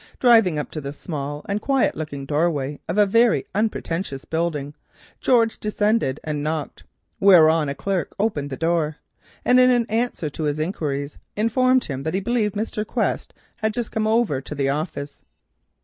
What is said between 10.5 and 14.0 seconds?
inquiries informed him that he believed Mr. Quest had just